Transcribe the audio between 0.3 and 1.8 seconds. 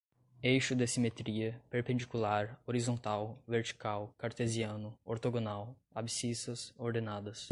eixo de simetria,